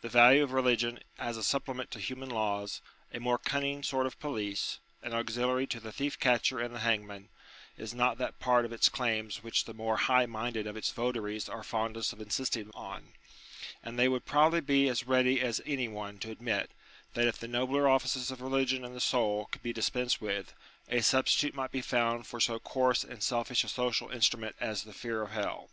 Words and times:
The 0.00 0.08
value 0.08 0.44
of 0.44 0.52
religion 0.52 1.00
as 1.18 1.36
a 1.36 1.42
supplement 1.42 1.90
to 1.90 1.98
human 1.98 2.28
laws, 2.28 2.80
a 3.12 3.18
more 3.18 3.36
cunning 3.36 3.82
sort 3.82 4.06
of 4.06 4.20
police, 4.20 4.78
an 5.02 5.12
auxiliary 5.12 5.66
to 5.66 5.80
the 5.80 5.90
thief 5.90 6.20
catcher 6.20 6.60
and 6.60 6.72
the 6.72 6.78
hangman, 6.78 7.30
is 7.76 7.92
not 7.92 8.16
that 8.18 8.38
part 8.38 8.64
of 8.64 8.72
its 8.72 8.88
claims 8.88 9.42
which 9.42 9.64
the 9.64 9.74
more 9.74 9.98
highminded 9.98 10.68
of 10.68 10.76
its 10.76 10.92
votaries 10.92 11.48
are 11.48 11.64
fondest 11.64 12.12
of 12.12 12.20
insisting 12.20 12.70
on: 12.74 13.14
and 13.82 13.98
they 13.98 14.06
would 14.06 14.24
probably 14.24 14.60
be 14.60 14.88
as 14.88 15.08
ready 15.08 15.40
as 15.40 15.60
any 15.66 15.88
one 15.88 16.18
to 16.20 16.30
admit, 16.30 16.70
that 17.14 17.26
if 17.26 17.36
the 17.38 17.48
nobler 17.48 17.88
offices 17.88 18.30
of 18.30 18.40
religion 18.40 18.84
in 18.84 18.94
the 18.94 19.00
soul 19.00 19.46
could 19.46 19.64
be 19.64 19.72
dispensed 19.72 20.20
with, 20.20 20.54
a 20.88 21.00
substitute 21.00 21.56
might 21.56 21.72
be 21.72 21.80
found 21.82 22.24
for 22.24 22.38
so 22.38 22.60
coarse 22.60 23.02
and 23.02 23.20
selfish 23.20 23.64
a 23.64 23.68
social 23.68 24.10
instrument 24.12 24.54
as 24.60 24.84
the 24.84 24.92
fear 24.94 25.22
of 25.22 25.32
hell. 25.32 25.68